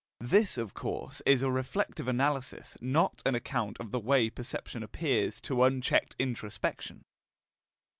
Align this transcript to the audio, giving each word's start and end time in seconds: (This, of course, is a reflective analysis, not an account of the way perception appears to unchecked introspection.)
(This, 0.19 0.57
of 0.57 0.73
course, 0.73 1.21
is 1.27 1.43
a 1.43 1.51
reflective 1.51 2.07
analysis, 2.07 2.75
not 2.81 3.21
an 3.23 3.35
account 3.35 3.77
of 3.79 3.91
the 3.91 3.99
way 3.99 4.31
perception 4.31 4.81
appears 4.81 5.39
to 5.41 5.63
unchecked 5.63 6.15
introspection.) 6.17 7.05